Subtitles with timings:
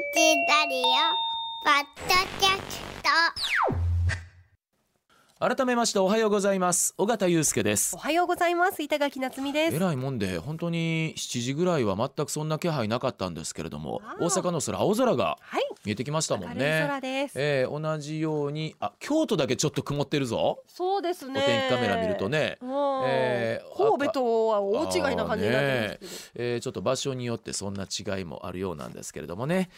[0.00, 0.84] チラリオ
[1.62, 3.79] ポッドキャスト。
[5.42, 6.92] 改めましておはようございます。
[6.98, 7.96] 尾形祐介です。
[7.96, 8.82] おはようございます。
[8.82, 9.76] 板垣夏美です。
[9.76, 15.62] えらいもんで本当に7時ぐらいは全くそんな気配なかったんですけれどもわ大阪の空青空がはい。
[15.86, 16.80] 見えてきましたもんね。
[16.86, 20.62] 空です、えー同じようにあ京都だけちょっと曇ってるぞ。
[20.66, 21.40] そうですね。
[21.40, 22.58] お天気カメラ見るとね。
[22.60, 22.70] うん
[23.06, 29.70] えー神戸とは大違いな感じになってますけど、えーちょっと場所によってそんな違いもあるようなんですけれどもね。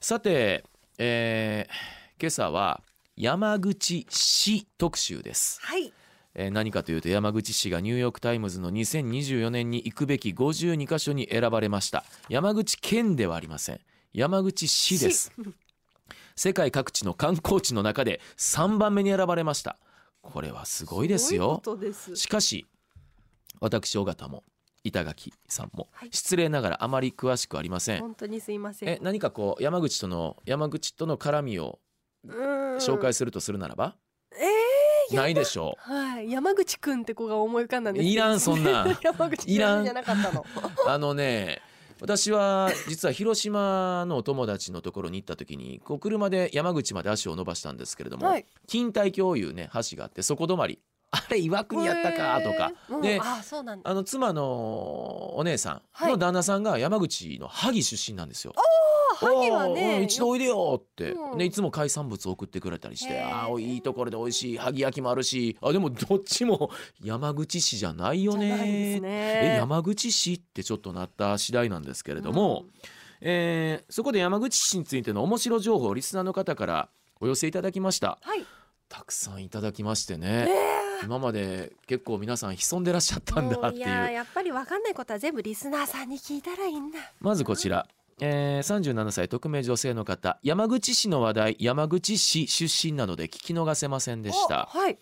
[0.00, 0.64] さて、
[0.96, 2.80] えー今朝は
[3.20, 5.92] 山口市特集です、はい。
[6.34, 12.06] えー何かというと山口市がニューヨーク・タイムズの2024年に行くべき52カ所に選ばれました。
[12.30, 13.80] 山口県ではありません。
[14.14, 15.32] 山口市です。
[16.34, 19.76] 世界各地の観光地の中で3番目に選ばれました。
[20.22, 21.46] これはすごいですよ。
[21.46, 22.16] ごいことです。
[22.16, 22.64] しかし
[23.60, 24.44] 私尾形も
[24.82, 26.08] 板垣さんも、はい。
[26.10, 28.00] 失礼ながらあまり詳しくありません。
[28.00, 28.88] 本当にすいません。
[28.88, 31.80] え何かこう山口との山口との絡みを
[32.26, 33.96] 紹介するとするならば、
[34.32, 36.30] えー、ないでしょはい。
[36.30, 38.06] 山口くんって子が思い浮かんだんです。
[38.06, 38.84] いらんそんな。
[38.84, 40.44] ん 山口くんいらんじゃなかったの。
[40.86, 41.62] うあのね
[42.00, 48.46] 私は実は広島のお友達のところに行った時にこう車で山口まで足を伸ばしたんですけれども、はい。
[48.72, 50.78] 錦帯橋いうね橋があってそこ止まり
[51.10, 52.72] あれ岩国やったかとか。
[52.88, 53.90] へーうんでうなんだ。
[53.90, 56.12] あの妻のお姉さんはい。
[56.12, 58.54] の旦那さんが山口の萩出身なんですよ。
[59.26, 61.38] 萩はねうん一度おいでよって、うん。
[61.38, 65.56] ねいつも海産物を送ってくれたりしてあーいいところで美味しい萩焼きもあるし。
[65.60, 66.70] あでもどっちも
[67.02, 68.46] 山口市じゃないよね。
[68.48, 72.64] じゃないですえね山口市ってちょっとなった次第なんですけれども、
[73.20, 76.88] えーそこで山口市についての面白情報をリスナーの方から
[77.20, 78.18] お寄せいただきました。
[78.22, 78.44] はい。
[78.88, 83.88] たくさんいただきましてね、え今まで結構皆さん潜んでらっしゃったんだっていう。
[83.88, 87.86] ややっぱりわかんないことは全部リスナーさんに聞いたらいいんだまずこちら、
[88.22, 90.38] えー、37歳匿名女性の方。
[90.42, 94.68] 山口市の話題山口市出身なので聞き逃せませんでした。
[94.74, 94.98] おはい。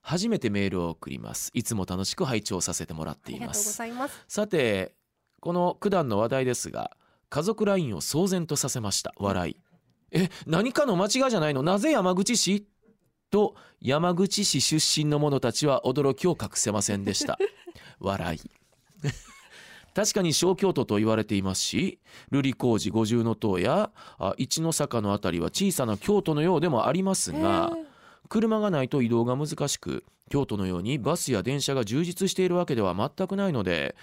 [0.00, 1.50] 初めてメールを送ります。
[1.54, 4.24] いつも楽しく拝聴させてもらっありがとうごていますざいます。
[4.26, 4.94] さて
[5.40, 6.96] この九段の話題ですが
[7.28, 9.12] 家族ラインを騒然とさせました。
[9.16, 9.56] 笑い。
[10.10, 11.62] え何かの間違いじゃないの？
[11.62, 12.66] なぜ山口市？
[13.30, 17.38] と山口市出身の者たちは驚きを隠せませんでした。
[17.98, 18.40] 笑い
[19.94, 21.98] 確かに小京都と言われていますし
[22.30, 27.72] 瑠璃光寺五重塔やあ一の坂のあたりは小さな京都のようでもありますが
[28.28, 33.94] 車がないと移動が難しく京都のようにバスや電車が充実しているわけでは全くないので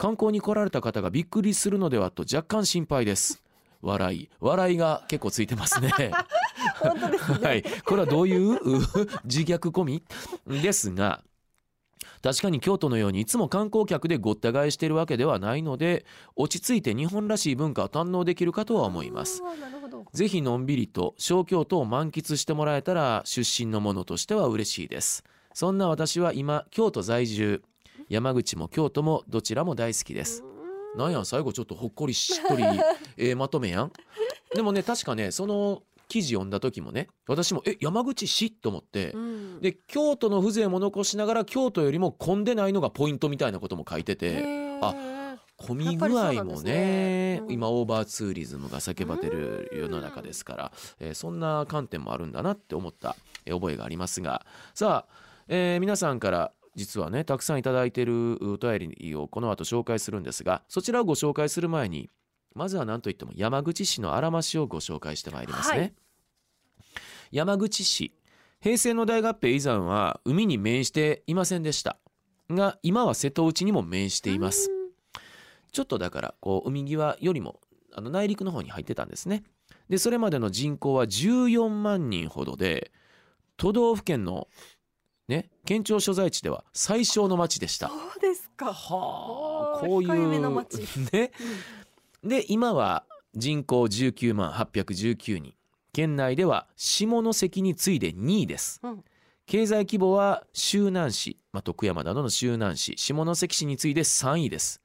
[0.00, 3.42] 観光に来られた方がびっくりするのではと若干心配です。
[3.82, 5.90] 笑い笑いが結構ついてますね。
[6.80, 7.38] 本当ですね。
[7.46, 7.62] はい。
[7.84, 8.58] これはどういうう
[9.24, 10.02] 自虐込み？
[10.46, 11.22] ですが
[12.22, 16.04] 確かに京都のようにいつも観光客でごった返しているわけではないので
[16.36, 19.42] 落ち着いて日本らしい文化を堪能できるかとは思います。
[20.12, 25.24] ぜひのんびりと小京都を満喫してもらえたら出身の者としては嬉しいです。
[25.54, 27.62] そんな私は今京都在住。
[28.08, 30.42] 山口も京都もどちらも大好きです。
[30.96, 32.64] なんや最後ちょっとほっこりしっとり
[33.16, 33.92] ええまとめやん。
[34.52, 38.50] でもね確かねその記事読んだ時もね私もえ山口市？
[38.50, 39.60] と思ってうん。
[39.60, 44.44] で京都の風情も残しながら京都よりも混んでないのがポイントみたいなことも書いてて
[44.82, 44.94] あ
[45.56, 47.40] 混み具合もねね。
[47.42, 47.52] うん。
[47.52, 53.16] 今オーバーツーリズムが叫ばれてる世の中ですから、えーそんな観点もあるんだなって思った、
[53.46, 54.44] えー覚えがありますが。
[54.74, 55.12] さあ、
[55.48, 62.08] えー皆さんから実はねたくさんいただいているお便りをこの後紹介するんですがそちらをご紹介する前に
[62.54, 65.78] まずは何といっても山口市の荒増をご紹介してまいりますね。
[65.78, 65.94] はい
[67.30, 68.12] 山口市
[68.60, 71.96] 平成の大合併以前は海に面していませんでした
[72.50, 74.68] が今は瀬戸内にも面しています。
[75.72, 77.60] ちょっとだからこう海際よりも
[77.94, 79.44] あの内陸の方に入ってたんですね。
[79.88, 82.90] でそれまでの人口は14万人ほどで
[83.56, 84.48] 都道府県の
[85.28, 87.88] ね県庁所在地では最小の町でした。
[87.88, 90.78] そうですかはあこうい控えめなう町
[91.12, 91.30] ね。
[92.22, 93.04] で今は
[93.34, 95.54] 人口19万819人。
[95.92, 98.80] 県内では下関に次いで2位です。
[98.82, 99.04] うん。
[99.46, 104.80] 経済規模は周南市、まあ、徳山などの周南市下関市に次いで3位です。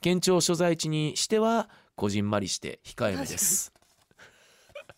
[0.00, 3.72] 県庁所在地にしてはこじんまりして控えめです。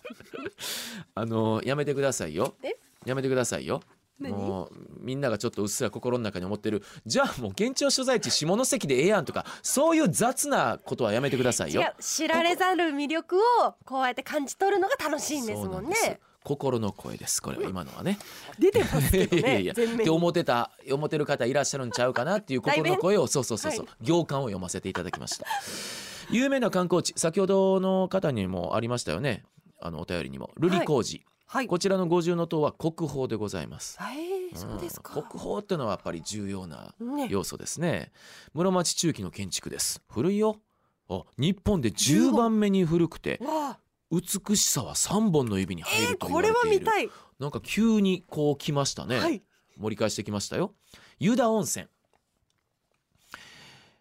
[1.15, 2.55] あのやめてくださいよ。
[2.63, 2.77] え？
[3.07, 3.81] やめてくださいよ。
[3.81, 4.71] 何もう
[5.01, 6.83] みんながちょっとうっすら心の中に思ってる。
[7.05, 11.83] じゃあもう県庁所在地下関でええやんとかそういう雑なことはやめてくださいよ。
[12.01, 16.21] 知られざる魅力をこうやって感じ取るのが楽しいんですもんね。
[16.45, 18.19] 心の声ですこれは今のはね。
[18.59, 25.47] 出てますけど いやいやって思ってた思ってる方いらっしゃるんちゃうかなっていう心の 声をそうそうそうそう、行間を読ませていただきました、
[26.31, 29.45] 有名な観光地先ほどの方にもありましたよね。
[29.81, 30.51] あのお便りにも。
[30.59, 31.36] 瑠璃光寺、はい
[31.67, 33.99] こちらの五重塔は国宝でございます。
[34.01, 35.19] えー、そうですか。
[35.19, 35.23] ん。
[35.23, 37.29] 国宝ってのはやっぱり重要なね。
[37.31, 38.13] 要素ですね。
[38.53, 40.03] 室町中期の建築です。
[40.11, 40.61] 古いよ。
[41.09, 43.41] あ日本で10番目に古くて
[44.11, 49.43] 美しさは3本の指に入えー、ると言これわれている、は見たい、なんか急にこう来ましたね、はい。
[49.79, 50.75] 盛り返してきましたよ。
[51.19, 51.87] 湯田温泉。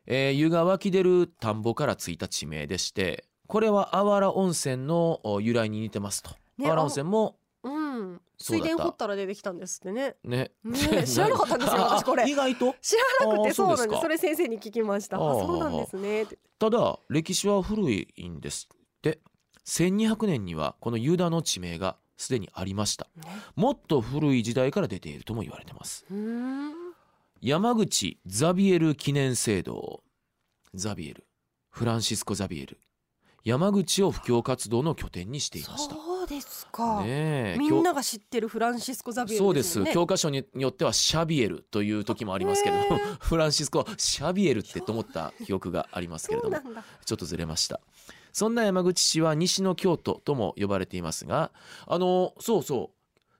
[0.08, 7.38] えー湯が湧き出る田んぼからついた地名でしてこれはあわら温泉のお由来に似てますと、ねあわら温泉も
[8.38, 10.16] 水田掘ったら出てきたんですってね。
[10.24, 10.52] ね。
[10.64, 11.04] ね。
[11.06, 12.24] 知らなかったんですよ 私これ。
[12.24, 12.76] あ意外と？
[12.82, 14.02] 知らなくてそうなんです。
[14.02, 15.18] それ先生に聞きました。
[15.18, 16.26] そうなんですね
[16.60, 19.20] ただ歴史は古いんですって。
[19.66, 23.08] 1200年にはこの湯田の地名がすでにありました。
[23.16, 23.24] ね。
[23.56, 26.06] もっと古い時代から出ているとも言われてます。
[27.42, 30.04] 山口ザビエル記念聖堂。
[30.74, 31.28] ザビエル。
[31.70, 32.80] フランシスコ・ザビエル。
[33.44, 35.96] 山口を布教活動の拠点にしていました
[36.76, 39.86] か、ねえみんなが知ってるフランシスコ・ザビエルそうでです。
[39.94, 42.76] 教科書によってはシャビエルという時もありますけど
[43.20, 46.58] フランシスコシャビエルってと思った記憶がありますけれども
[47.06, 47.80] ちょっとずれました。
[48.34, 51.52] そんな山口市は西の京都とも呼ばれていますが
[51.88, 52.96] あのそうそう。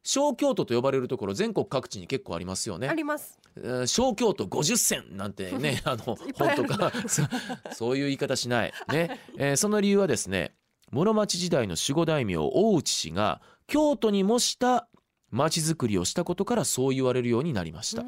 [0.08, 2.88] 小京都と呼ばれるところ全国各地に結構ありますよね。
[2.88, 3.40] あります。
[3.58, 6.92] えー小京都50選なんてね あの本とか。
[7.08, 7.24] そ
[7.76, 8.74] そういう言い方しない。
[8.94, 10.54] ね、えーその理由はですね
[10.92, 14.88] 室町時代の守護大名大内氏が京都に模した
[15.32, 18.04] 町づくりをしたことからそう言われるようになりました。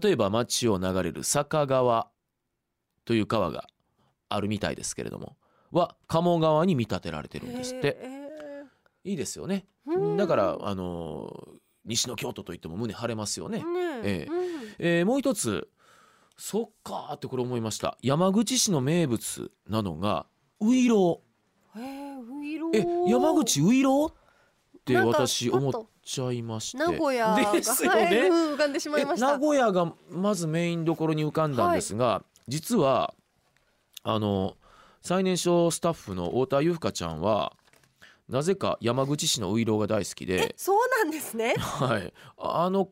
[0.00, 2.08] 例えば町を流れる坂川
[3.04, 3.66] という川が
[4.28, 5.36] あるみたいですけれども
[5.70, 7.98] は鴨川に見立てられてるんですって。
[8.00, 8.22] へ
[9.04, 9.66] いいですよね。
[10.16, 13.58] だからあのー西の京都といっても胸張れますよね。
[13.58, 13.64] ね
[14.04, 14.26] え。
[14.28, 14.42] えうん。
[14.78, 15.68] えーもう一つ
[16.36, 17.98] そっかーってこれ思いました。
[18.02, 20.26] 山口市の名物なのが
[20.60, 21.22] ウイロ
[21.76, 23.06] へーウイロー。
[23.06, 24.14] え山口ウイローっ
[24.84, 25.72] て私思っ
[26.02, 26.78] ちゃいまして。
[26.78, 29.28] 名古屋がですよはいねうん浮かんでしまいました。
[29.30, 33.14] え名古屋がまずメインどころに浮かんだんですが、実は
[34.02, 34.56] あの
[35.00, 37.52] 最年少スタッフの太田由香ちゃんは
[38.28, 41.54] なぜか山口市のウイローが大好きえで、そうなんですね。
[41.58, 42.88] はい、あの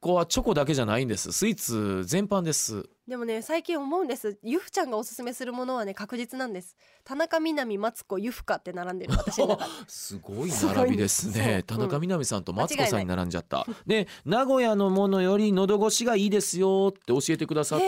[0.00, 1.32] 子はチョコだけじゃないんです。
[1.32, 4.38] スイーツ全般ですでもね最近思うんです。
[4.40, 6.76] ゆふちゃんがおすすめするものはね確実なんです。
[7.02, 9.42] 田中みな実マツコゆふかって並んでる 私
[9.88, 11.64] すごい並びですね。
[11.66, 13.66] 田中みな実さんとマツコさんに並んじゃった。
[13.84, 17.80] で名古屋のものより喉越しがいいですよって教えてくださっ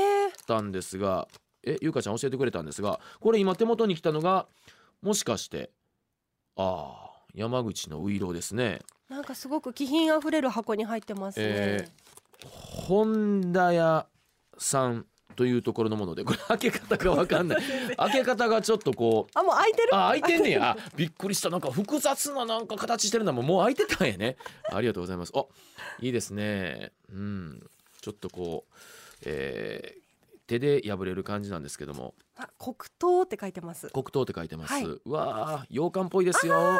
[0.44, 1.28] たんですが
[1.62, 4.48] えゆうかちゃん教えてくれたんですがこれ今手元に来たのが
[5.02, 5.70] もしかして
[6.56, 8.80] ああ山口のウイローですね。
[9.08, 11.88] なんかすごく気品あふれる箱に入ってますね、え
[12.44, 14.06] 本田屋
[14.58, 15.06] さん
[15.36, 17.62] というところのものでこれ開け方がわかんない。
[17.96, 19.88] 開け方がちょっとこうあもう開いてる？
[19.92, 20.76] あ開いてんねや。
[20.78, 24.36] あびっくりしたなんか複雑ななんか形してるのももう開いてたんやね。
[24.70, 25.32] ありがとうございます。
[25.34, 25.44] あ
[26.00, 26.92] いいですね。
[27.10, 27.70] うん。
[28.00, 28.74] ちょっとこう、
[29.24, 30.02] えー
[30.48, 32.14] 手で破れる感じなんですけども。
[32.36, 33.88] あ黒糖って書いてます。
[33.90, 34.84] こ黒糖って書いてます、はい。
[34.84, 36.78] うわあ羊羹っぽいですよ。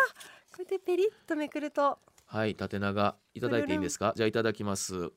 [0.59, 1.99] れでペリッとめくると。
[2.27, 4.13] はい縦長いただいていいんですか？
[4.17, 5.11] じゃあいただきます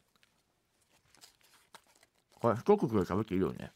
[2.42, 3.72] これ一口で食べていいよね。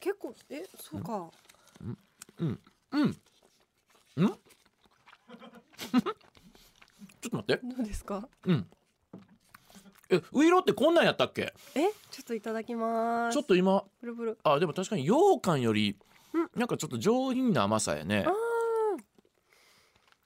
[0.00, 1.30] 結構えそうか。
[2.38, 2.60] うん。
[2.92, 3.14] うん。
[3.16, 4.28] ちょ
[5.98, 7.60] っと待って。
[7.66, 8.28] どうですか？
[8.44, 8.66] うん。
[10.08, 11.52] えウイロってこんなんやったっけ？
[11.74, 13.34] えちょっといただきます。
[13.34, 14.38] ちょっと今ブルブル。
[14.44, 15.98] あでも確かに羊羹より
[16.32, 16.50] うん。
[16.54, 18.24] なんかちょっと上品な甘さやね。
[18.26, 18.32] あ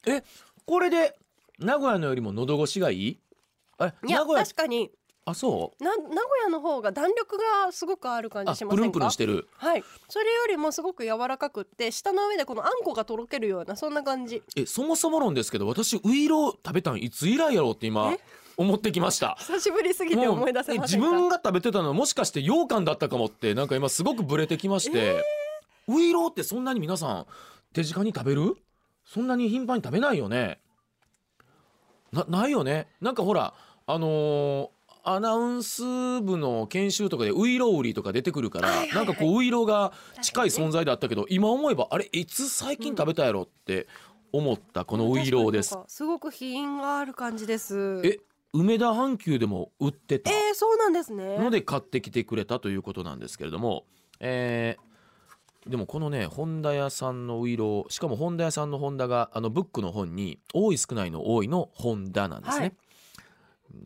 [0.07, 0.23] え
[0.67, 1.19] これで
[1.59, 3.21] 名古屋のよりも喉越しがいい？
[3.81, 4.91] えーいや名古屋確かに
[5.27, 5.85] あそう？
[5.85, 8.81] な名古屋の方が弾力がすごくある感あじしませんか？
[8.81, 9.49] プルンプルンしてる。
[9.57, 9.85] はい。
[10.09, 14.43] それよりもすごく柔らかくって舌の上でこのあんこがとろけるようなそんな感じ。
[14.57, 18.21] えそもそも論ですけど私ウイロ食べたんいつ以来やろうって今え？
[18.57, 19.37] 思ってきました。
[19.39, 25.25] 久しぶりすぎて思い出せませ自分が食べてたのはもしかして羊羹だったかもってなんか今すごくブレてきまして、
[25.89, 27.27] ウイローってそんなに皆さん
[27.73, 28.57] 手近に食べる？
[29.07, 30.59] そんなに頻繁に食べないよね。
[32.12, 32.89] なないよね。
[33.00, 33.55] なんかほら
[33.87, 34.69] あのー
[35.04, 38.97] アナウンス部の研修とかでウイロウリとか出てくるから、はいはいはい。
[38.97, 39.92] なんかこうウイロが
[40.23, 43.88] 近い存在だったけど、今思えばあれいつ最近食べたやろって
[44.33, 45.76] 思ったこのウイローです。
[45.87, 48.02] すごく品がある感じです。
[48.04, 48.19] え
[48.52, 50.30] 梅田阪急でも売ってた？
[50.30, 51.38] えー、そうなんですね。
[51.38, 53.85] ので買ってきてくれたということなんですけれども、
[54.21, 54.90] えー
[55.66, 62.75] でもこのね本田屋さんのウイローしかも本田屋さんの本田があのブックの本に多い少ないの多いの本田なんですね、はい。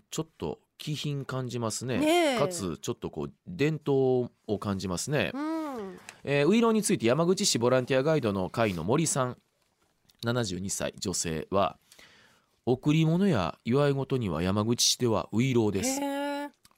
[0.08, 1.98] ちょっと気品感じますね。
[1.98, 2.38] ねえ。
[2.38, 5.98] かつちょっとこう伝統を感じますね、うん。
[6.24, 9.36] えー、ウイローについて山口市ボランティアガイドの会の森さん。
[10.24, 11.76] 72歳女性は
[12.66, 16.00] 贈り物や祝い事には山口市ではウイローです。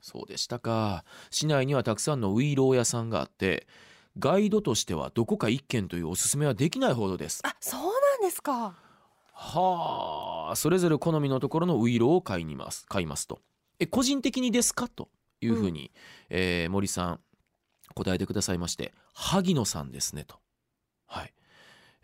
[0.01, 1.05] そうでしたか。
[1.31, 3.67] 市内にはたくさんのウイロー屋さんがあって
[4.19, 7.41] ガイドとしてはどこか一軒というおすすめはできないほどです。
[7.45, 8.75] あそうなんですか。
[9.39, 13.41] はあそれぞれ好みのところのウイローを買いにます買いますと
[13.79, 14.89] え個人的にですか？
[14.89, 15.09] と
[15.41, 15.91] いうふうに、
[16.31, 17.21] えー森さん
[17.95, 20.37] 答えてくださいまして萩野さんですねと。
[21.07, 21.33] はい。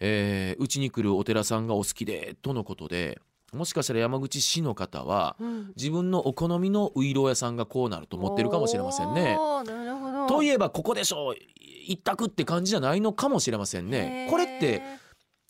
[0.00, 3.20] えーうちに来るお寺さんがお好きでとのことで
[3.52, 5.72] もしかしたら山口市の方はうん。
[5.76, 9.36] 自分のお好みのウイロー屋さんがこうなると思ってるかもしれませんね。
[9.38, 10.26] おーなるほど。
[10.26, 11.36] といえばここでしょう
[11.84, 14.28] 一択って感じじゃないのかもしれませんね。
[14.30, 14.82] これって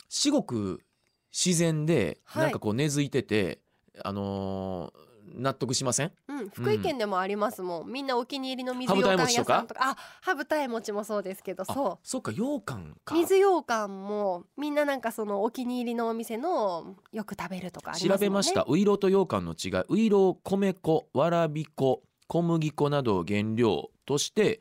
[0.08, 0.82] 至極
[1.30, 2.42] 自然ではい。
[2.44, 3.60] なんかこう根付いてて、
[4.02, 6.12] あのー納得しません？
[6.28, 9.90] うん、福井県でもありますもん、みんなお気に入りの水羊羹屋さんとか。
[9.90, 13.14] あ羽二重餅もそうですけどあそそうか羊羹か。
[13.14, 17.98] う水羊羹もみんななんかそのお気に入りのお店のよく食べるとかね。
[17.98, 18.64] 調べました。
[18.68, 19.84] ウイローと羊羹の違い。
[19.88, 24.60] ウイロー米粉わらび粉小麦粉などを原料として、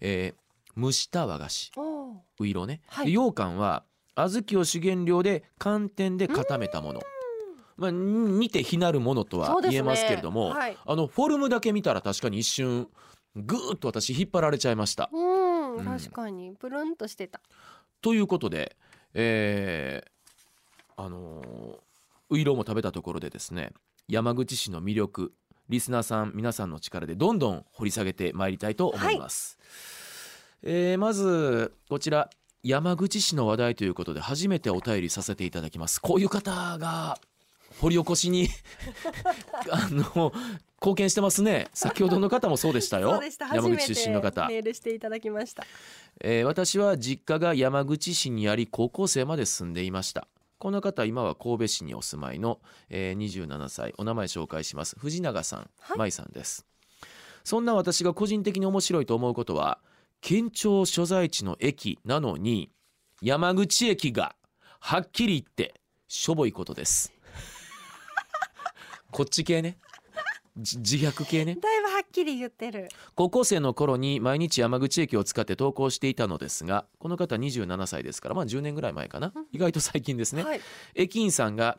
[0.00, 0.42] えー
[0.74, 1.70] 蒸した和菓子。
[1.76, 2.16] おー。
[2.40, 3.04] ウイローね、はい。
[3.04, 7.02] で羊羹は小豆を主原料で寒天で固めたもの
[7.76, 12.88] まあ似て非なるものとは言えますけれども、はいあのフォルムだけ見たら確かに一瞬
[13.34, 15.10] ぐーっと私引っ張られちゃいました。
[15.12, 17.40] うん、うん確かにプルンとしてた
[18.00, 18.76] ということで、
[19.14, 20.12] えー
[20.96, 21.76] あのー
[22.30, 23.72] ウイローも食べたところでですね
[24.08, 25.34] 山口市の魅力
[25.68, 29.58] リスナーさん皆さんの力でどんどん掘り下げてまいりたいと思います。
[30.62, 32.30] えーまずこちら
[32.62, 36.00] 山口市の話題ということで初めてお便りさせていただきます。
[36.00, 37.18] こういう方が
[37.82, 38.48] 掘り起こしに
[39.70, 40.32] あの
[40.80, 41.68] 貢献してますね。
[41.74, 43.20] 先ほどの方もそうでしたよ。
[43.52, 44.46] 山め口出身のて方。
[44.48, 45.64] メールしていただきました。
[46.20, 50.28] えー私は実家が山口市にあり高校生まで住んでいました。
[50.58, 53.94] この方今は神戸市にお住まいの、えー27歳。
[53.98, 54.96] お名前紹介します。
[54.98, 55.98] 藤永さん、はい。
[55.98, 56.64] 舞さんです。
[57.44, 59.78] そんな私が個人的に面白いと思うことは
[60.20, 62.70] 県庁所在地の駅なのに
[63.20, 64.36] 山口駅が
[64.78, 67.12] はっきり言ってしょぼいことです
[69.12, 69.76] こっち系ね。
[70.56, 71.54] じ自虐系ね。
[71.54, 72.88] だいぶはっきり言ってる。
[73.14, 79.32] 高校生の頃に毎日山口駅を使って登校していたのですがこの方27歳ですからまあ10年ぐらい前かな。
[79.52, 80.60] 意外と最近ですね、はい。
[80.94, 81.78] 駅員さんが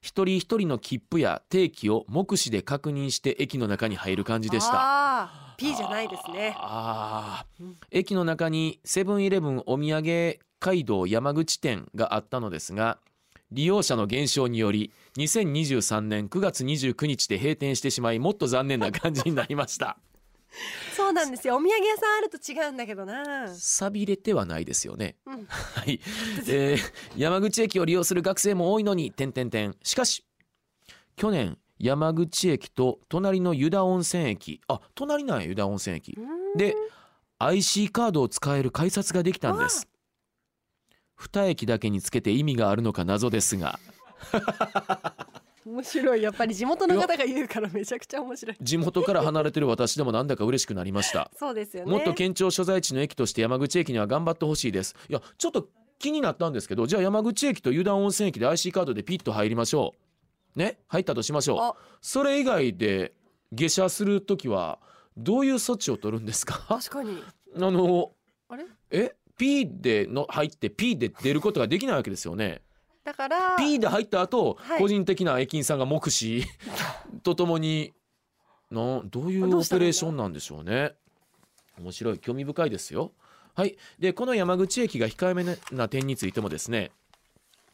[0.00, 4.72] 一人一人の切符や定期を目視で確認して駅の中に入る感じでした。
[4.74, 5.56] あー。
[5.58, 6.54] P じゃないですね。
[6.56, 7.64] あー。
[7.64, 12.98] うん駅の中にセブンイレブンお土産街道山口店があったのですが
[13.52, 19.98] 利用者の減少により2023年9月29日で閉店してしまいもっと残念な感じになりました。
[20.96, 21.56] そうなんですよ。
[21.56, 23.54] お土産屋さんあると違うんだけどな。
[23.54, 25.16] 錆びれてはないですよね。
[25.26, 25.46] うん。
[25.46, 26.00] はい、
[26.48, 26.78] えー
[27.16, 29.76] 山口駅を利用する学生も多いのに点々点。
[29.82, 30.24] しかし
[31.16, 34.60] 去年山口駅と隣の湯田温泉駅。
[34.68, 36.14] あ隣なんや湯田温泉駅。
[36.18, 36.56] うん。
[36.56, 36.74] で
[37.40, 39.88] IC カードを使える改札ができたんです
[41.20, 43.78] 二駅だけにつけて意味があるのか謎ですが。
[45.66, 46.22] 面白い。
[46.22, 48.56] やっぱり地元の方が言うからめちゃくちゃ面白い。
[48.62, 51.30] 地元から離れてる私でもなんだか嬉しくなりました。
[51.38, 51.92] そうですよね。
[51.92, 54.96] もっと県庁所在地の駅として山口駅には頑張ってほしいです。
[55.10, 59.94] いやちょっと気になったんですけどじゃあ山口駅と湯田温泉駅で IC カードでピッと入りましょ
[60.56, 60.58] う。
[60.58, 60.78] ね？
[60.88, 61.58] 入ったとしましょう。
[61.60, 61.74] あ。
[62.00, 63.12] それ以外で
[63.52, 64.78] 下車するときは
[65.18, 66.64] どういう措置を取るんですか？
[66.68, 67.22] あ確かに。
[67.54, 68.12] の
[68.48, 68.64] あれ？
[68.90, 69.14] え？
[69.40, 72.60] P での入って P で出ることができないわけですよね。
[73.04, 74.78] だから P で入った後、はい。
[74.78, 76.44] 個人的な駅員さんが目視
[77.24, 77.94] とともに
[78.70, 80.92] などういうオペレーションなんでしょうね。
[81.78, 83.12] 面白い興味深いですよ。
[83.54, 83.78] はい。
[83.98, 86.92] でこの山口駅が控えめな点についてもですね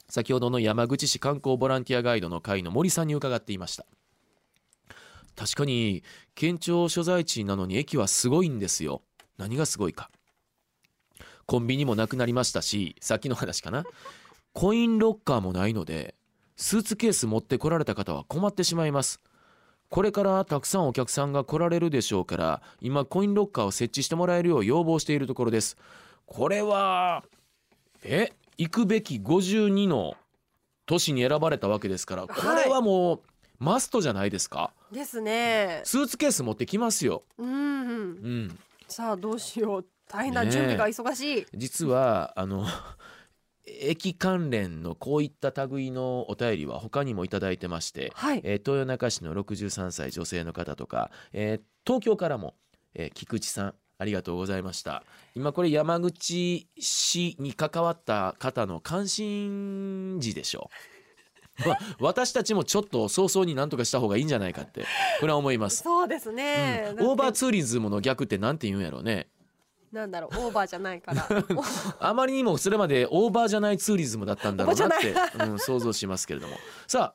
[0.09, 3.85] 先ほどの山口市観光ボランティアガイドの会の森さんに伺っていました。
[5.35, 6.05] 確かに
[6.37, 9.03] 県庁所在地なのに駅はすごいんですよ。
[9.37, 10.11] 何がすごいか
[11.47, 13.85] コンビニもなくなりましたしさっきの話かな。
[14.53, 16.15] コインロッカーもないので
[16.57, 19.21] スーツケース持ってこられた方は困ってしまいます。
[19.89, 25.77] これからたくさんお客さんが来られるでしょうから今コインロッカーを設置してもらえるよう要望しているところです。
[26.27, 27.23] これは
[28.03, 30.15] え行くべき52の
[30.87, 33.21] 都市に選ばれたわけですからこれはもう
[33.59, 34.73] マストじゃないですか。
[34.91, 35.83] ですね。
[35.85, 37.23] スーツケース持ってきますよ。
[37.39, 37.89] うんうん。
[37.89, 38.59] うん。
[38.89, 42.67] さあどうしよう大変な準備が忙しい、実はあの
[43.67, 48.41] 駅関連のこういった類のお便りは他にもいただいてまして、はい。
[48.45, 52.55] えー豊中市の63歳女性の方とか、えー東京からも、
[52.95, 55.03] えー菊池さんありがとうございました。
[55.35, 60.71] 今これ山口市に関わった方の関心事でしょ
[61.65, 64.85] う、 まあ、私たちもちょっと早々に何とかした方がいいんじゃないかって
[65.21, 69.29] これは思います、そうですね、うん、オーバーツツーリズムの逆ってなんて言うんやろうね
[69.97, 71.27] なんだろうオーバーじゃないから。
[71.99, 76.57] あまりにもそれまでオーバーじゃないツーリズムだったんだろうなってうん、想像しますけれども。
[76.87, 77.15] さ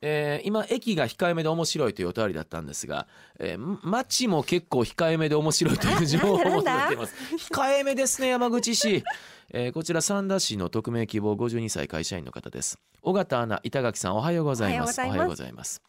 [0.00, 7.14] えー今駅が控えめで面白いというお便りだったんですが、えーん街も結構控えめで面白いという情報を求めています。
[7.50, 9.02] 控えめですね山口市、
[9.50, 12.78] えーこちら三田市の匿名希望52歳会社員の方です。
[13.02, 15.00] 尾形アナ板垣さんおはようございます。
[15.00, 15.82] おはようございます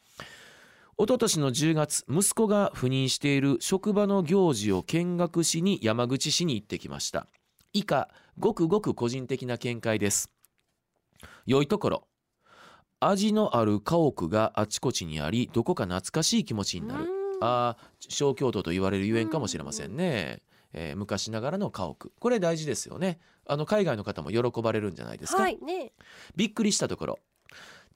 [1.01, 7.27] 一昨年の10月息子が赴任している職場の行事を見学しに山口市に行ってきました。
[7.72, 10.29] 以下ごくごく個人的な見解です。
[11.46, 12.08] 良いところ。
[13.00, 17.06] 味のある家屋があちこちにありどこか懐かしい気持ちになる。
[17.39, 20.41] あー小京都と言われるゆえんかもしれませんね、
[20.74, 22.12] えー昔ながらの家屋。
[22.20, 23.20] これ大事ですよね。
[23.48, 25.94] あの海外の方も喜ばれるんじゃないですか、はいね。
[26.36, 27.20] びっくりしたところ。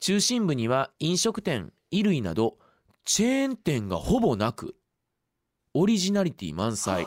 [0.00, 2.56] 中心部には飲食店衣類など
[3.04, 4.76] チェーン店がほぼなく
[5.74, 7.06] オリジナリティ満載。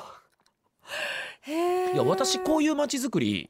[1.48, 3.50] いや私こういう街づくり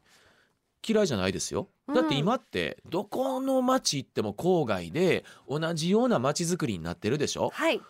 [0.88, 1.68] 嫌いじゃないですよ。
[1.94, 7.50] だって今ってどこの街行っても郊外で同じような街づくりになってるでしょ。
[7.54, 7.82] はい。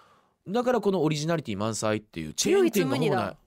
[0.47, 3.37] だからこのオリジナリティ満載っていうチェーン店がほぼない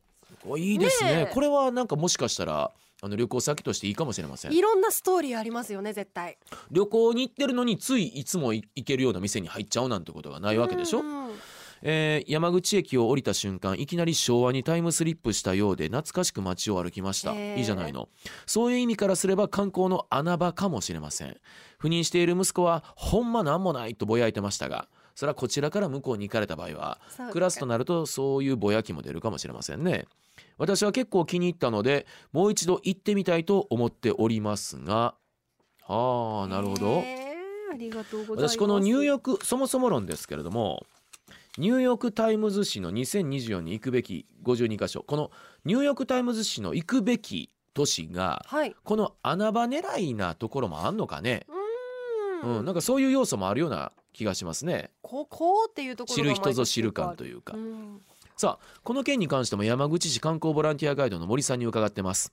[0.46, 1.10] おいいですね。
[1.10, 1.34] ねえ。
[1.34, 2.70] これはなんかもしかしたら
[3.02, 4.52] あの旅行先としていいかもしれません。
[4.52, 6.38] いろんなストーリーありますよね絶対。
[6.70, 11.32] 旅行に行ってるのについいつもい行けるような店に入っちゃうなんてことがないわけでしょ、うんうん。
[11.82, 17.58] えー山口駅を降りた瞬間いきなり昭和にタイムスリップしたようで懐かしく街を歩きました、へー。
[17.58, 18.08] いいじゃないの。
[18.46, 21.36] そういう意味からすれば観光の穴場かもしれません。
[21.80, 27.00] 赴任している息子はほんまなんもないとぼやいてましたがそれはこちらから向こうに行かれた場合は
[27.32, 30.04] クラスとなるとそういうぼやきも出るかもしれませんね
[30.58, 35.14] 私は結構気に入ったのでもう一度行ってみたいと思っておりますが
[35.86, 36.86] ああなるほど。
[36.86, 38.56] へーありがとうございます。
[38.56, 40.84] 私このニューヨークそもそも論ですけれども
[41.58, 45.30] ニューヨーク・タイムズ紙の2024に行くべき52箇所この
[45.64, 48.74] ニューヨーク・タイムズ紙の行くべき都市がはい。
[48.82, 51.46] この穴場狙いなところもあんのかね、
[52.42, 52.62] ううん。
[52.62, 54.90] ん、なんかそういう要素もあるような気がしますね。
[55.02, 58.00] ここっていうところが知る人ぞ知る感というか、ん
[58.40, 62.32] さあこの件に関しても山口市観光ボランティアガイドの森さんに伺ってます。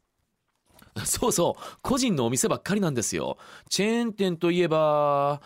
[1.03, 3.37] そうそう個人のお店ばっかりなんですよ。
[3.67, 5.41] チェーン店といえば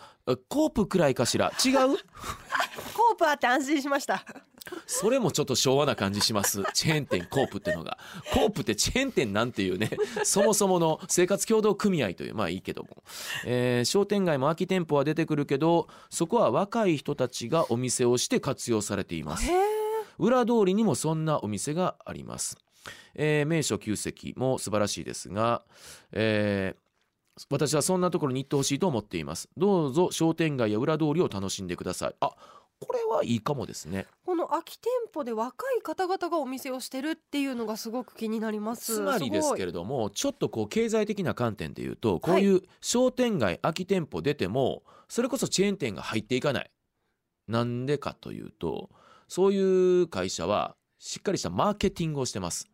[0.48, 1.50] コープくらいかしら。
[1.64, 1.98] 違う？
[2.94, 4.24] コープあって安心しました。
[4.86, 6.62] それもちょっと昭和な感じします。
[6.74, 7.98] チェーン店コープってのが。
[8.32, 9.90] コープってチェーン店なんていうね
[10.22, 13.02] そもそもの生活協同組合というまあいいけども、
[13.44, 19.50] えー商店街も空き店舗は出てくるけどそこは若い人たちがお店をして活用されています。
[19.50, 19.71] へえ
[20.18, 22.56] 裏通りにもそんなお店があります、
[23.14, 25.62] えー名所旧跡も素晴らしいですが、
[26.12, 26.82] えー
[27.48, 29.48] 私はそんなところに行ってほしいと思っています。
[29.56, 32.14] どうぞ商店街や裏通りを楽しんでください。
[32.20, 32.30] あ
[32.80, 34.06] これはいいかもですね。
[34.24, 38.96] この空き店舗で若い方々がお店をしてるっていうのがすごく気になります。
[38.96, 46.70] つまりですけれれどもちょっとこう経済的な観点で言うとこういう商店街空き店舗出てもそれこそチェーン店が入っていかない。
[47.48, 48.90] なんでかというと
[49.32, 52.68] そういう会社はしっかりしたマーケティングをしてます。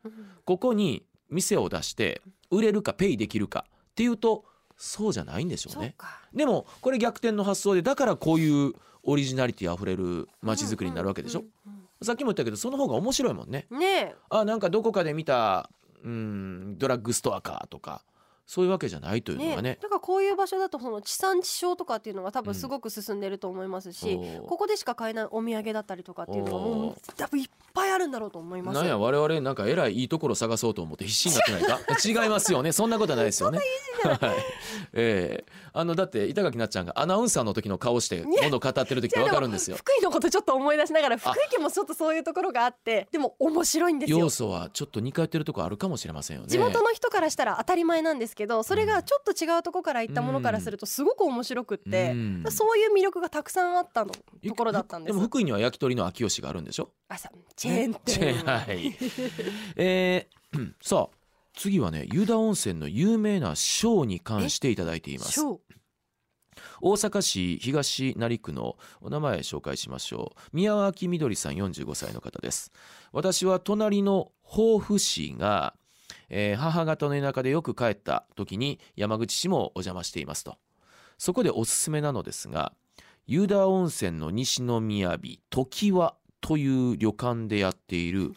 [0.45, 4.45] ここに店を出して売れるかペイできるかっていうと
[4.77, 5.95] そうじゃないんでしょうね。
[6.35, 8.73] でもこれ逆転の発想でだからこういう
[9.05, 13.67] オリジナリティあふれる街づくりになるわけでしょ、うんうんさっきも言ったけどその方が面白いもんね。
[13.71, 14.15] うんねえ。
[14.31, 15.69] あなんかどこかで見た
[16.05, 18.05] うんドラッグストアかとか
[18.51, 19.79] そういうわけじゃないというのがね。
[19.83, 24.47] だからこういう場所だとその地産地消とかっていうのが多分すごく進んでると思いますし、おー。
[24.47, 31.79] ここでしか買えないお土産だったりとかっていうのがもおう多分いっぱいあるんだろうと思いますなんや我々なんかえらいいいところ探そうと思って必死になってないか？
[32.25, 32.73] 違いますよね。
[32.73, 33.59] そんなことはないですよね。
[34.03, 34.19] はい
[34.95, 35.53] ええ。
[35.75, 38.39] あのだって板垣なっちゃんがアナウンサーの時の顔してね。
[38.45, 39.77] 物語ってる時ってわかるんですよ。
[39.77, 44.19] 福井のことちょっと思い出しながら福井県もちょっとそういうところがあってでも面白いんですよ。
[44.19, 46.49] 要素はちょっと似通ってるところあるかもしれませんよね。
[46.49, 52.45] 地元の人からしたら当たり前なんですけどそれがちょっと違うところから行ったものからするとすごく面白くって、うん。
[52.51, 55.13] そういう魅力がたくさんあったのところだったんです。
[55.15, 56.91] でも福井には焼き鳥の秋吉があるんでしょ？
[57.09, 58.97] 朝チェーン店、ーンはい。
[59.77, 61.17] えー さあ
[61.53, 65.41] 次はね湯田温泉の有名なショーに関していただいています。
[66.81, 70.41] 大阪市東成区のお名前紹介しましょう。
[70.53, 72.73] 宮脇みどりさん45歳の方です。
[73.13, 75.75] 私は隣の防府市が、
[76.29, 80.57] えー母方の田舎でよく帰った時に山口市もお邪魔していますと。
[81.19, 82.73] そこでおすすめなのですが
[83.27, 85.19] 湯田温泉の西の雅
[85.51, 88.33] 常盤という旅館でやっている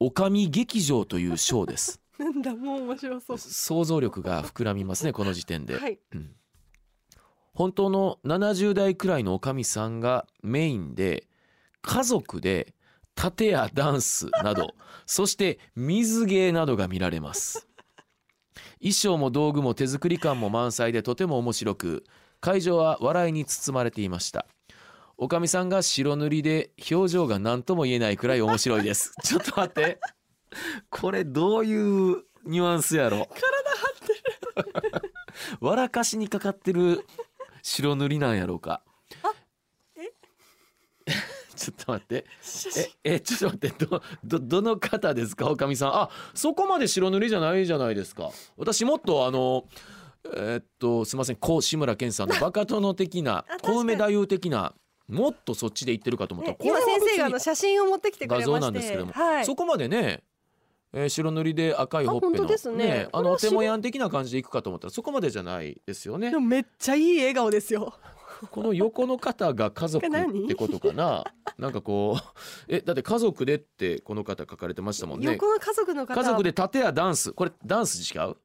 [0.00, 2.00] おかみ劇場というショーです。
[2.18, 3.38] なんだもう面白そう。
[3.38, 5.98] 想像力が膨らみますねこの時点で、はい。
[6.12, 6.34] うん。
[7.52, 11.26] 本当の70代くらいのおかみさんがメインで
[11.82, 12.74] 家族で
[13.18, 17.66] 盾やダンスなどそして水芸などが見られます。
[18.78, 22.04] 衣装も道具も手作り感も満載でとても面白く
[22.40, 24.46] 会場は笑いに包まれていました。
[25.16, 29.12] おかみさんが白塗りで表情が何とも言えないくらい面白いです。
[29.24, 29.98] ちょっと待って。
[30.88, 33.26] これどういうニュアンスやろ？
[33.26, 35.12] 体張ってる。
[35.60, 37.04] 笑かしにかかってる
[37.62, 38.82] 白塗りなんやろうか。
[39.96, 40.12] え？
[41.58, 42.24] ちょっと待って。
[43.04, 43.84] ええちょっと待って。
[43.86, 45.50] どどどの方ですか？
[45.50, 45.94] おかみさん。
[45.94, 48.30] あそこまで白塗りじゃないじゃないですか。
[48.56, 49.64] 私もっとあの
[50.34, 51.36] えーっとすいません。
[51.36, 54.74] こう志村けんさんの バカ殿的な小梅太夫的な
[55.08, 56.52] もっとそっちで言ってるかと思った。
[56.52, 59.12] ら、ね、今先生があの写真を持ってきて画像なんですけども。
[59.12, 60.22] はい、そこまでね、
[60.92, 63.08] えー白塗りで赤いほっぺのあ本当ですね。
[63.12, 66.30] あのお手もやん的な感じでいくかと思ったらそこまでじゃないですよね。
[66.30, 67.94] でもめっちゃいい笑顔ですよ
[68.46, 70.10] この横の方が家族っ
[70.46, 71.24] てことかな？
[71.58, 72.28] なんかこう
[72.68, 75.32] えだって家族でってこの方書かれてましたもんね。
[75.32, 76.14] 横の家族の方。
[76.14, 77.32] 家族で盾やダンス。
[77.32, 78.36] これダンス違う、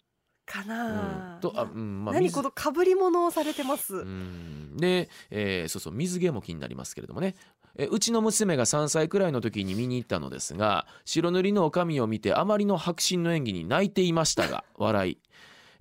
[0.45, 4.77] かうな、ん、とあうんまあ水何この被り物をされてます、うん。
[4.77, 7.36] で、えーそうそう水毛も気になりますけれどもね。
[7.75, 15.17] えうちの娘が3歳くらいの時に見に行ったのですが白塗りの女将を見てあまりの迫真の演技に泣いていましたが笑い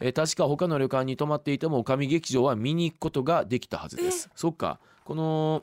[0.05, 4.29] えー確か他の旅館に泊まっていても女将劇場は見に行くことができたはずです。
[4.35, 4.81] そっか。
[5.05, 5.63] この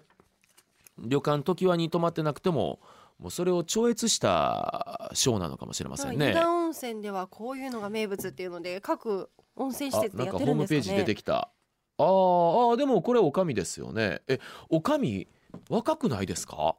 [0.98, 2.80] 旅館常盤に泊まってなくても
[3.20, 6.30] もうそれを超越したショーなのかもしれませんね。
[6.30, 10.78] 湯田温泉ではこういうのが名物っていうので各温泉施あ設でやってるんですかね。
[10.80, 11.50] ムページ出てきた。
[11.98, 14.22] あーあーでもこれおかみですよね。
[14.30, 15.28] えおかみ
[15.70, 16.76] 若くないですか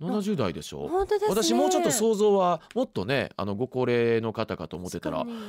[0.00, 0.88] ？70代でしょ？
[0.88, 1.42] 本当ですね。
[1.42, 5.46] 私もうちょっと想像はもっとねあのご高齢の方かと思ってたら確かに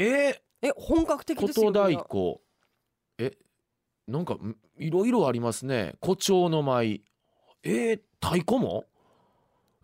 [0.00, 2.40] ええ本格的ー、ですよ琴太鼓
[3.18, 3.36] え
[4.06, 5.96] なんかんいろいろありますね。
[6.00, 7.02] 胡蝶の舞。
[7.64, 8.84] えー、太鼓も？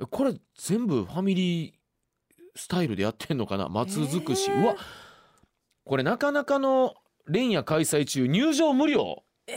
[0.00, 1.72] えこれ全部ファミリー
[2.55, 3.68] スタイルでやってんのかな？
[3.68, 4.62] 松尽くし、えー。
[4.62, 4.77] うわ
[5.85, 6.94] これなかなかの
[7.27, 8.27] 連夜開催中。
[8.27, 9.24] 入場無料。
[9.48, 9.53] え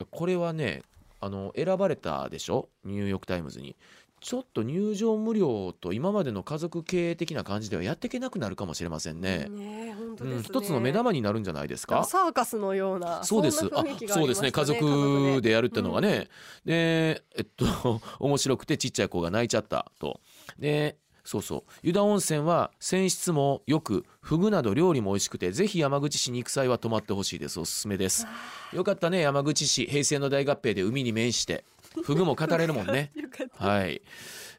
[0.00, 0.06] ー。
[0.10, 0.82] これはね
[1.20, 2.68] あの選ばれたでしょ？
[2.84, 3.76] ニューヨーク・タイムズに
[4.20, 9.46] ちょっと入場無料と今までの家族経営的な感じではやっていけなくなるかもしれませんね。
[9.48, 12.04] ね本当うん、ですね、一つの目玉になるんじゃないですか？
[12.04, 13.64] サーカスのようなそうです。
[13.74, 14.52] あんな雰囲気、があそうですね。
[14.52, 16.28] 家族でやるってのがね。
[16.64, 20.20] で、えっと 面白くてちっちゃい子が泣いちゃったと。
[20.58, 21.62] で、そうそう。
[21.82, 27.60] 湯田温泉は泉質もよく、フグなど料理も美味しくて、ぜひ山口市に行く際は泊まってほしいです。
[27.60, 28.26] おすすめです。
[28.72, 31.64] よかったね、山口市平成の大合併で海に面して、
[32.02, 33.12] フグも語れるもんね。
[33.56, 34.02] はい。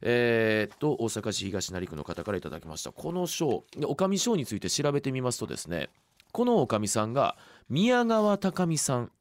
[0.01, 2.91] えーっと大阪市東成区の方からいただきました。
[2.91, 5.89] この賞でおかみ賞について調べてみますとですね
[6.31, 7.37] このおかみさんが
[7.69, 9.11] 宮川貴美さん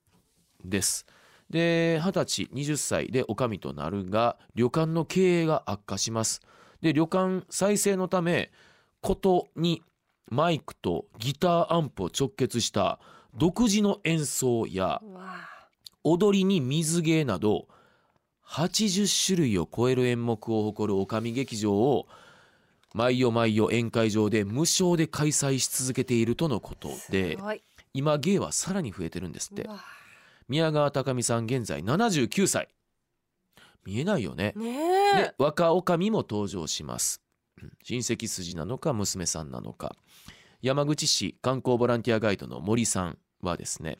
[0.64, 1.06] です。
[1.48, 6.40] で二十歳20歳でおかみとなるが旅館の経営が悪化します。
[6.80, 8.50] で旅館再生のため
[9.00, 9.82] ことに
[10.30, 13.00] マイクとギターアンプを直結した
[13.34, 15.02] 独自の演奏や
[16.04, 17.66] 踊りに水芸など
[18.50, 22.08] 80種類を超える演目を誇る女将劇場を
[22.92, 27.38] 毎夜毎夜宴会場で無償で開催し続けているとのことで
[27.94, 29.68] 今芸はさらに増えてるんですって。
[30.48, 32.68] 宮川貴美さん現在79歳。
[33.86, 34.52] 見えないよね。
[34.56, 37.22] ね若女将も登場します。
[37.62, 37.72] うん。
[37.84, 39.94] 親戚筋なのか娘さんなのか。
[40.60, 43.98] 山口市観光ボランティアガイドの森さんはですね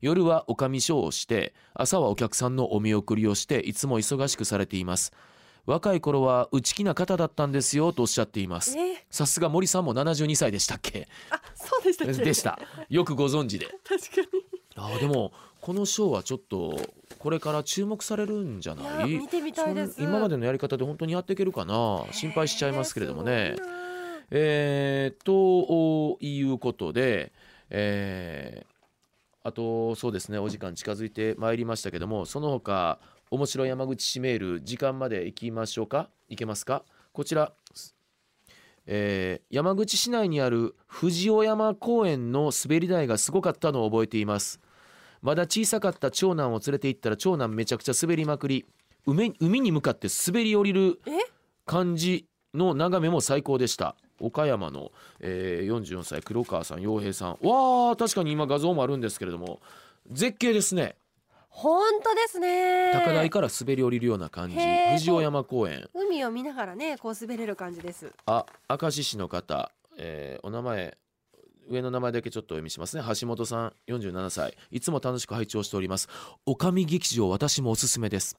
[0.00, 5.12] 夜は女将ショーをして朝はお客さんのお見送りをしていつも忙しくされています。
[5.64, 8.78] 若い頃は内気な方だったんですよとおっしゃっています。
[8.78, 11.08] えさすが森さんも72歳でしたっけ？
[11.30, 12.24] あそうでしたっけ？
[12.24, 12.58] でした。
[12.88, 13.66] よくご存知で。
[13.82, 14.44] 確かに。
[14.76, 16.78] あーでもこのショーはちょっと
[17.18, 19.12] これから注目されるんじゃいない？
[19.14, 19.96] や見てみたいです。
[20.00, 22.04] 今までのやり方で本当にやっていけるかな？
[22.12, 23.56] 心配しちゃいますけれどもね。
[24.30, 27.32] えー、ということで、
[27.70, 28.75] えー
[29.46, 32.98] あとそうですねお時間近づいてまいりましたけどもその他
[33.30, 36.10] 面白い山口市メール時間まで行きましょうか？
[36.28, 36.82] 行けますか？
[37.12, 37.52] こちら、
[38.86, 44.58] えー山口市内にある藤尾山公園の滑り台がすごかったのを覚えています。
[45.22, 48.66] まだ小さかった長男を連れて行ったら長男めちゃくちゃ滑りまくり
[49.06, 51.10] 海海に向かって滑り降りるえ？
[51.64, 57.30] 感じの眺めも最高でした岡山の、えー44歳黒川さん洋平さん。
[57.30, 59.60] わー確かに今画像もあるんですけれども
[60.10, 60.96] 絶景ですね。
[61.48, 62.92] 本当ですね。
[62.92, 64.56] 高台から滑り降りるような感じ。
[64.92, 65.88] 藤尾山公園。
[65.94, 68.12] 海を見ながらねこう滑れる感じです。
[68.26, 68.44] あ
[68.80, 70.96] 明石市の方、えーお名前
[71.68, 73.02] 上の名前だけちょっとお読みしますね。
[73.20, 74.56] 橋本さん47歳。
[74.70, 76.08] いつも楽しく拝聴しております。
[76.44, 78.36] おかみ劇場私もおすすめです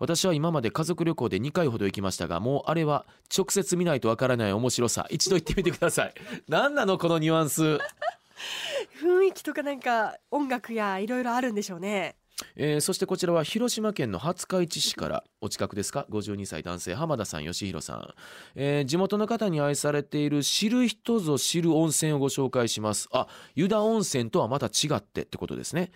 [0.00, 5.06] 私は今まで家族旅行で2回ほど行きましたがもうあれは直接見ないとわからない面白さ。
[5.10, 6.14] 一度行ってみてください。
[6.48, 7.62] 何なのこのニュアンス？
[7.62, 12.16] 雰囲気とかなんか音楽やいろいろあるんでしょうね。
[12.56, 18.14] えーそしてこちらは広島県の廿日市市からお近くですか？52歳男性浜田さん義弘さん、
[18.54, 23.08] えー地元の方に愛されている知る人ぞ知る温泉をご紹介します。
[23.12, 25.92] あ湯田温泉とはまた違ってってことですね。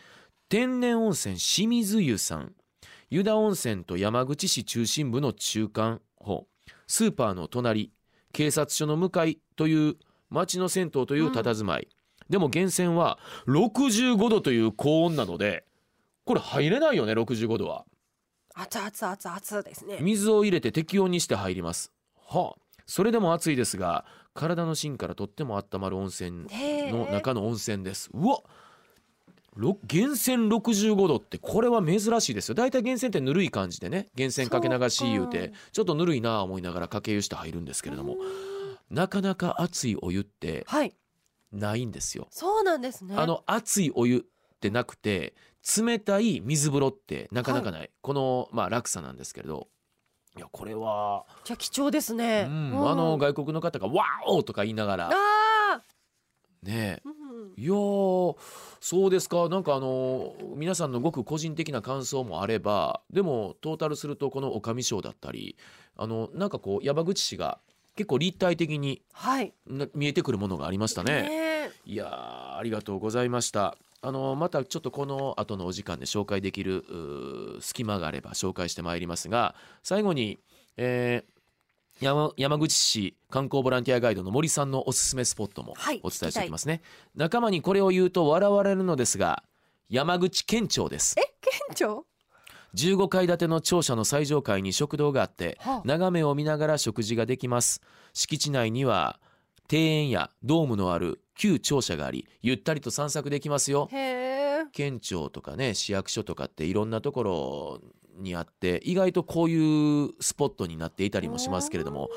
[0.50, 2.52] 天然温泉清水湯さん
[3.10, 6.46] 湯田温泉と山口市中心部の中間方
[6.86, 7.92] スーパーの隣
[8.32, 9.96] 警察署の向かいという
[10.30, 11.88] 町の銭湯という佇まい、
[12.28, 15.64] でも源泉は65度という高温なので
[16.24, 17.84] これ入れないよね65度は。
[18.54, 19.98] 熱々熱々ですね。
[20.00, 21.92] 水を入れて適温にして入ります。
[22.16, 22.60] はあ。
[22.86, 26.46] それでも暑いですが体の芯からとっても温まる温泉
[26.92, 28.10] の中の温泉です。
[28.12, 28.44] うわろ
[29.56, 32.54] 源泉65度ってこれは珍しいですよ。
[32.54, 35.54] 大体源泉ってぬるい感じでね源泉かけ流し言うてか。
[35.72, 38.16] ちょっとぬるいなあ思いながらかけ湯して入るんですけれども
[38.90, 40.94] なかなか熱いお湯ってはい。
[41.52, 42.26] ないんですよ。
[42.30, 43.14] そうなんですね。
[43.16, 45.34] あの熱いお湯ってなくて
[45.78, 49.68] 冷たい水風呂ってなかなかない、このまあ落差なんですけれど。
[50.36, 52.90] いやこれは、じゃあ貴重ですうね、んうん。
[52.90, 55.12] あの外国の方が「ワーオ!」とか言いながらあ
[56.64, 58.36] ねーうんえいやー
[58.80, 59.48] そうですか。
[59.48, 65.56] なんかあの皆さんのごく個人的な感想もあればでもトータルするとこの女将賞だったり
[65.96, 67.58] あのなんかこう山口市が
[67.96, 69.52] 結構立体的にはい。
[69.66, 71.22] な見えてくるものがありましたね。
[71.22, 73.76] ねいやーありがとうございました。
[74.02, 76.84] あのまたちょっとこの後のお時間で紹介できる
[77.60, 80.38] 隙間があれば紹介してまいりますが最後に、
[80.76, 81.33] えー
[82.00, 86.82] 山山口市観光ボランティアガイドの森さんのおすすめスポットもはいお伝えしておきますね、
[87.14, 89.44] 仲間にこれを言うと笑われるのですが
[89.88, 91.14] 山口県庁です。
[91.14, 91.24] 県
[91.74, 92.06] 庁
[92.74, 95.82] ？15階建ての庁舎の最上階に食堂があってはあ。
[95.84, 97.80] 眺めを見ながら食事ができます。
[98.12, 99.20] 敷地内には
[99.70, 103.88] 庭園やドームのある旧庁舎がありゆったりと散策できますよ。
[104.72, 107.80] 県庁とかね市役所とかっていろんなところ
[108.16, 112.08] にあって意外とこういうスポットになっていたりもしますけれども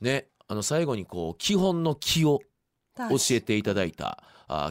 [0.00, 2.40] ねあの最後にこう基本の気を
[2.96, 4.22] 教えていただいた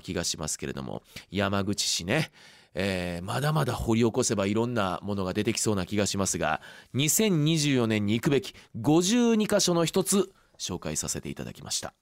[0.03, 2.31] 気がしますけれども山口市ね、
[2.73, 6.61] えーまだまだ掘り起こせばいろんなものが出てきそうな気がしますが
[6.95, 11.93] 2024年に行くべき52箇所の一つ紹介させていただきました